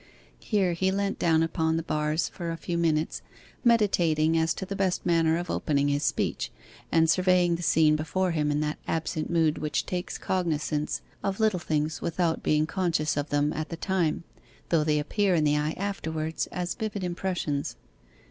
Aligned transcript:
Here 0.39 0.73
he 0.73 0.89
leant 0.91 1.19
down 1.19 1.43
upon 1.43 1.77
the 1.77 1.83
bars 1.83 2.27
for 2.27 2.49
a 2.49 2.57
few 2.57 2.75
minutes, 2.75 3.21
meditating 3.63 4.35
as 4.35 4.51
to 4.55 4.65
the 4.65 4.75
best 4.75 5.05
manner 5.05 5.37
of 5.37 5.51
opening 5.51 5.89
his 5.89 6.01
speech, 6.01 6.49
and 6.91 7.07
surveying 7.07 7.53
the 7.55 7.61
scene 7.61 7.95
before 7.95 8.31
him 8.31 8.49
in 8.49 8.61
that 8.61 8.79
absent 8.87 9.29
mood 9.29 9.59
which 9.59 9.85
takes 9.85 10.17
cognizance 10.17 11.01
of 11.23 11.39
little 11.39 11.59
things 11.59 12.01
without 12.01 12.41
being 12.41 12.65
conscious 12.65 13.15
of 13.15 13.29
them 13.29 13.53
at 13.53 13.69
the 13.69 13.77
time, 13.77 14.23
though 14.69 14.83
they 14.83 14.97
appear 14.97 15.35
in 15.35 15.43
the 15.43 15.55
eye 15.55 15.75
afterwards 15.77 16.47
as 16.47 16.73
vivid 16.73 17.03
impressions. 17.03 17.75